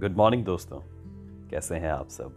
Good 0.00 0.16
morning 0.16 0.44
दोस्तों। 0.44 0.80
कैसे 1.50 1.76
हैं 1.76 1.90
आप 1.90 2.08
सब? 2.08 2.34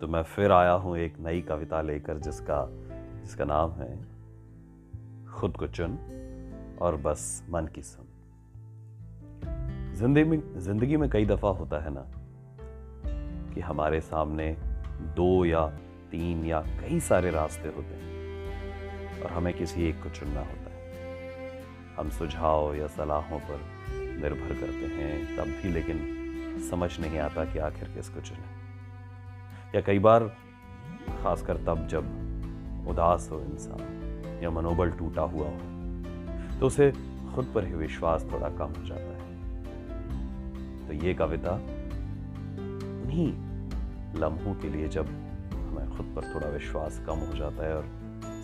तो 0.00 0.08
मैं 0.08 0.22
फिर 0.22 0.52
आया 0.52 0.72
हूँ 0.72 0.98
एक 0.98 1.18
नई 1.20 1.40
कविता 1.40 1.82
लेकर, 1.82 2.18
जिसका 2.18 2.68
जिसका 3.22 3.44
नाम 3.44 3.72
है, 3.72 3.98
खुद 5.32 5.56
को 5.56 5.66
चुन 5.66 5.98
और 6.82 6.96
बस 6.96 7.46
मन 7.50 7.66
की 7.66 7.82
सुन। 7.82 8.06
ज़िंदगी 9.94 10.24
में 10.24 10.58
ज़िंदगी 10.58 10.96
में 10.96 11.10
कई 11.10 11.26
दफ़ा 11.26 11.48
होता 11.48 11.78
है 11.78 11.90
ना, 11.90 12.04
कि 13.54 13.60
हमारे 13.60 14.00
सामने 14.00 14.56
दो 15.00 15.44
या 15.44 15.66
तीन 16.10 16.46
या 16.46 16.60
कई 16.60 17.00
सारे 17.00 17.30
रास्ते 17.30 17.68
होते 17.68 17.94
हैं, 17.94 19.22
और 19.22 19.30
हमें 19.30 19.54
किसी 19.54 19.88
एक 19.88 20.02
को 20.02 20.10
चुनना 20.10 20.40
होता 20.40 20.70
है। 20.70 20.78
हम 21.98 22.10
सुझाव 22.10 22.74
या 22.74 22.86
सलाहों 22.86 23.38
पर 23.38 23.78
निर्भर 24.20 24.54
करते 24.54 24.86
हैं, 24.94 25.36
तब 25.36 25.46
भी 25.62 25.68
लेकिन 25.68 26.66
समझ 26.70 26.98
नहीं 27.00 27.18
आता 27.18 27.44
कि 27.44 27.58
आखिर 27.58 27.88
किसको 27.88 28.20
चुने। 28.20 28.56
या 29.74 29.80
कई 29.80 29.98
बार, 29.98 30.24
खासकर 31.22 31.56
तब 31.56 31.86
जब 31.86 32.86
उदास 32.88 33.28
हो 33.32 33.40
इंसान 33.40 34.40
या 34.42 34.50
मनोबल 34.50 34.90
टूटा 34.90 35.22
हुआ 35.22 35.48
हो 35.48 36.58
तो 36.60 36.66
उसे 36.66 36.90
खुद 37.34 37.52
पर 37.54 37.66
ही 37.66 37.74
विश्वास 37.74 38.26
थोड़ा 38.32 38.48
कम 38.48 38.72
हो 38.72 38.84
जाता 38.86 39.12
है। 39.14 40.86
तो 40.86 40.92
ये 41.06 41.14
कविता 41.14 41.52
उन्हीं 41.52 43.28
लम्हों 44.20 44.54
के 44.54 44.68
लिए 44.68 44.88
जब 44.88 45.06
हमें 45.54 45.96
खुद 45.96 46.12
पर 46.16 46.34
थोड़ा 46.34 46.48
विश्वास 46.48 46.98
कम 47.06 47.18
हो 47.20 47.36
जाता 47.36 47.66
है 47.66 47.76
और 47.76 47.84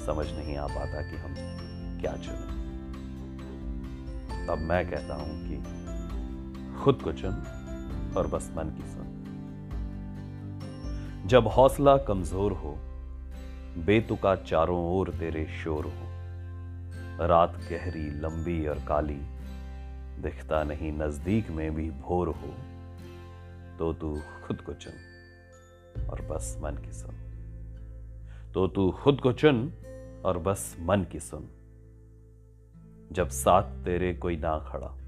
समझ 0.07 0.27
नहीं 0.27 0.57
आ 0.57 0.67
पाता 0.67 1.03
कि 1.03 1.17
हम 1.17 1.35
क्या 2.01 2.13
चुने। 2.17 2.64
तब 4.49 4.59
मैं 4.59 4.91
कहता 4.91 5.15
हूँ 5.15 5.49
कि 5.49 5.57
खुद 6.83 7.03
को 7.03 7.13
चुन 7.13 7.35
और 8.17 8.27
बस 8.27 8.53
मन 8.57 8.65
की 8.65 8.89
सुन। 8.89 9.13
जब 11.27 11.47
हौसला 11.47 11.97
कमज़ोर 11.97 12.53
हो, 12.53 12.79
बेतुका 13.85 14.37
चारों 14.37 14.99
ओर 14.99 15.11
तेरे 15.11 15.47
शोर 15.47 15.85
हो। 15.85 16.05
रात 17.27 17.51
गहरी, 17.51 18.11
लंबी 18.11 18.67
और 18.67 18.79
काली, 18.79 19.21
दिखता 20.23 20.65
नहीं, 20.65 20.93
नज़दीक 20.93 21.51
में 21.51 21.75
भी 21.75 21.91
भोर 21.91 22.29
हो। 22.29 22.55
तो 23.79 23.93
तू 23.93 24.19
खुद 24.47 24.61
को 24.61 24.73
चुन 24.73 26.07
और 26.11 26.23
बस 26.23 26.59
मन 26.61 26.71
की 26.71 26.93
सुन। 26.93 27.15
तो 28.55 28.69
तू 28.69 28.91
खुद 28.91 29.21
को 29.21 29.33
चुन 29.33 29.73
और 30.25 30.39
बस 30.39 30.77
मन 30.81 31.07
की 31.13 31.21
सुन। 31.21 31.49
जब 33.15 33.29
साथ 33.29 33.63
तेरे 33.63 34.15
कोई 34.15 34.37
ना 34.37 34.59
खड़ा। 34.59 34.99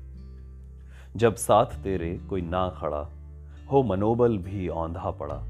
जब 1.16 1.34
साथ 1.34 1.66
तेरे 1.66 2.20
कोई 2.30 2.40
ना 2.40 2.70
खड़ा, 2.70 3.08
हो 3.72 3.82
मनोबल 3.82 4.38
भी 4.38 4.68
औंधा 4.68 5.10
पड़ा। 5.10 5.42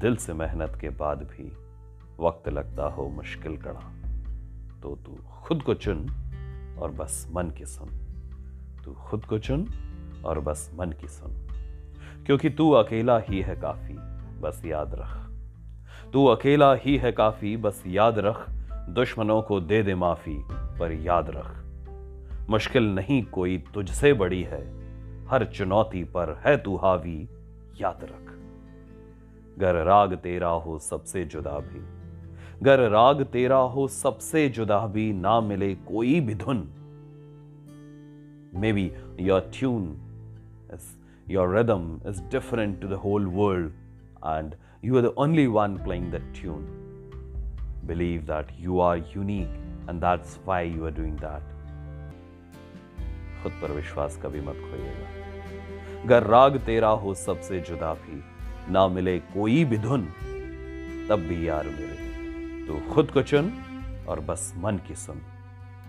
दिल 0.00 0.16
से 0.16 0.32
मेहनत 0.32 0.78
के 0.80 0.88
बाद 0.88 1.18
भी 1.18 1.52
वक्त 2.20 2.48
लगता 2.48 2.84
हो 2.84 3.08
मुश्किल 3.08 3.56
कड़ा। 3.56 3.92
तो 4.82 4.96
तू 4.96 5.16
खुद 5.42 5.62
को 5.62 5.74
चुन 5.74 6.06
और 6.82 6.90
बस 6.90 7.28
मन 7.34 7.50
की 7.50 7.66
सुन। 7.66 7.88
तू 8.84 8.92
खुद 8.92 9.24
को 9.24 9.38
चुन 9.38 9.66
और 10.24 10.40
बस 10.40 10.70
मन 10.74 10.90
की 10.90 11.08
सुन। 11.08 11.48
क्योंकि 12.26 12.50
तू 12.50 12.70
अकेला 12.70 13.18
ही 13.18 13.40
है 13.40 13.56
काफ़ी, 13.56 13.94
बस 14.40 14.62
याद 14.64 14.94
रख। 14.94 15.30
तू 16.12 16.26
अकेला 16.26 16.74
ही 16.74 16.96
है 16.96 17.12
काफ़ी, 17.12 17.56
बस 17.56 17.84
याद 17.86 18.18
रख। 18.18 18.50
दुश्मनों 18.72 19.42
को 19.42 19.60
दे 19.60 19.82
दे 19.82 19.94
माफ़ी। 19.94 20.69
पर 20.80 20.92
याद 21.02 21.30
रख। 21.30 22.48
मुश्किल 22.50 22.94
नहीं 22.94 23.22
कोई 23.32 23.56
तुझसे 23.74 24.12
बड़ी 24.14 24.42
है, 24.42 24.62
हर 25.28 25.44
चुनौती 25.54 26.02
पर 26.06 26.36
है 26.46 26.56
तू 26.56 26.76
हावी, 26.76 27.18
याद 27.80 28.04
रख। 28.04 28.36
गर 29.58 29.82
राग 29.84 30.14
तेरा 30.16 30.48
हो 30.58 30.78
सबसे 30.78 31.24
जुदा 31.24 31.58
भी, 31.60 31.80
गर 32.62 32.88
राग 32.90 33.22
तेरा 33.32 33.58
हो 33.74 33.86
सबसे 33.88 34.48
जुदा 34.48 34.86
भी 34.86 35.12
ना 35.12 35.40
मिले 35.40 35.74
कोई 35.86 36.20
भी 36.20 36.34
धुन। 36.34 36.68
May 38.54 38.72
be 38.72 38.90
your 39.20 39.50
tune 39.54 39.84
your 41.30 41.56
rhythm 41.56 41.88
is 42.06 42.22
different 42.30 42.80
to 42.80 42.88
the 42.88 43.00
whole 43.04 43.26
world 43.34 43.72
and 44.26 44.54
you 44.84 44.96
are 44.96 45.02
the 45.02 45.14
only 45.18 45.46
one 45.46 45.76
playing 45.84 46.12
the 46.12 46.22
tune 46.34 46.66
believe 47.86 48.22
that 48.26 48.56
you 48.60 48.80
are 48.80 49.04
unique 49.16 49.69
and 49.90 50.00
that's 50.00 50.40
why 50.46 50.70
you 50.70 50.84
are 50.84 50.90
doing 50.90 51.18
that 51.18 51.60
खुद 53.42 53.52
पर 53.52 53.72
विश्वास 53.72 54.20
कभी 54.22 54.40
मत 54.40 54.54
खोइएगा। 54.54 55.20
अगर 56.02 56.22
राग 56.22 56.58
तेरा 56.58 56.88
हो 56.88 57.14
सबसे 57.14 57.60
जुदा 57.60 57.94
भी, 57.94 58.24
ना 58.72 58.88
मिले 58.88 59.18
कोई 59.18 59.64
भी 59.64 59.78
धुन, 59.78 60.02
तब 61.08 61.16
भी 61.16 61.48
यार 61.48 61.64
मेरे। 61.64 62.10
तो 62.66 62.94
खुद 62.94 63.10
को 63.10 63.22
चुन 63.22 63.52
और 64.08 64.20
बस 64.20 64.54
मन 64.56 64.76
की 64.76 64.94
सुन। 64.94 65.22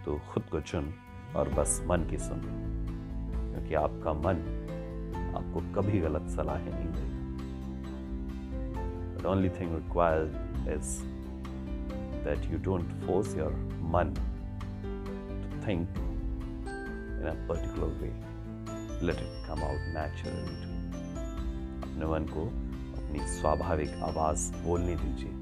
तू 0.06 0.20
खुद 0.30 0.44
को 0.44 0.60
चुन 0.60 0.94
और 1.36 1.50
बस 1.50 1.84
मन 1.88 1.98
की 1.98 2.18
सुन। 2.18 2.42
क्योंकि 3.56 3.74
आपका 3.74 4.14
मन 4.14 4.68
आपको 5.38 5.82
कभी 5.82 6.00
गलत 6.00 6.30
सलाह 6.30 6.58
नहीं 6.58 6.72
देगा। 6.72 7.22
Only 9.22 9.50
thing 9.50 9.70
required 9.70 10.30
is 10.78 11.21
that 12.26 12.48
you 12.52 12.58
don't 12.58 12.92
force 13.06 13.34
your 13.36 13.52
मन 13.94 14.14
to 14.84 15.66
think 15.66 15.88
in 17.22 17.28
a 17.28 17.36
particular 17.48 17.90
way. 18.02 18.14
Let 19.02 19.18
it 19.18 19.32
come 19.48 19.64
out 19.64 19.82
naturally. 19.94 20.70
अपने 21.84 22.06
मन 22.06 22.26
को 22.34 22.46
अपनी 22.98 23.28
स्वाभाविक 23.28 23.92
आवाज़ 24.04 24.52
बोलने 24.64 24.96
दीजिए 24.96 25.34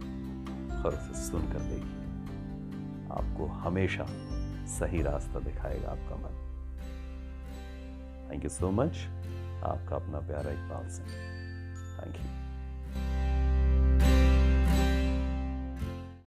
और 0.83 0.95
उसे 0.95 1.13
सुनकर 1.29 1.59
देखिए। 1.59 1.97
आपको 3.11 3.45
हमेशा 3.45 4.05
सही 4.79 5.01
रास्ता 5.01 5.39
दिखाएगा 5.39 5.89
आपका 5.89 6.15
मन। 6.15 6.33
थैंक 8.31 8.43
यू 8.43 8.49
सो 8.49 8.71
मच 8.71 8.97
आपका 9.63 9.95
अपना 9.95 10.19
प्यारा 10.19 10.51
इकबाल 10.51 10.89
सिंह। 10.89 11.07
Thank 11.99 12.15
you 12.15 13.28